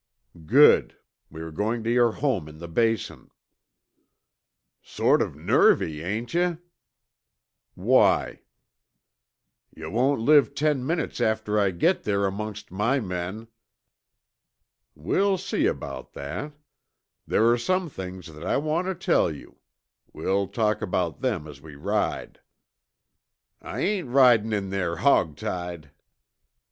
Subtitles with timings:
[0.47, 0.97] "Good.
[1.29, 3.29] We are going to your home in the Basin."
[4.81, 6.57] "Sort of nervy, ain't yuh?"
[7.75, 8.41] "Why?"
[9.77, 13.47] "Yuh won't live ten minutes after I git there amongst my men."
[14.95, 16.53] "We'll see about that.
[17.27, 19.57] There are some things that I want to tell you.
[20.11, 22.39] We'll talk about them as we ride."
[23.61, 25.91] "I ain't ridin' in there hog tied."